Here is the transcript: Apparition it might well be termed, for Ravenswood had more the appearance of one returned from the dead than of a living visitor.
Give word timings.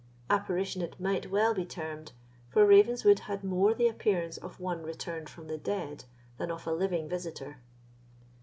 Apparition 0.31 0.81
it 0.81 0.99
might 0.99 1.29
well 1.29 1.53
be 1.53 1.63
termed, 1.63 2.13
for 2.49 2.65
Ravenswood 2.65 3.19
had 3.29 3.43
more 3.43 3.75
the 3.75 3.87
appearance 3.87 4.37
of 4.37 4.59
one 4.59 4.81
returned 4.81 5.29
from 5.29 5.45
the 5.47 5.59
dead 5.59 6.05
than 6.39 6.49
of 6.49 6.65
a 6.65 6.73
living 6.73 7.07
visitor. 7.07 7.59